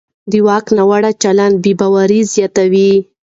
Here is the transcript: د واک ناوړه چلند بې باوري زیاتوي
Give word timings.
د 0.31 0.33
واک 0.47 0.65
ناوړه 0.77 1.11
چلند 1.21 1.55
بې 1.63 1.73
باوري 1.79 2.21
زیاتوي 2.33 2.91